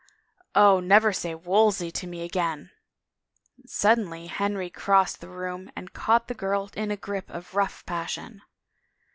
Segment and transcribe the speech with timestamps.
[0.55, 2.71] "Oh, never say Wolsey to me again!"
[3.81, 8.41] Suddenly Henry crossed the room and caught the girl in a grip of rough passion.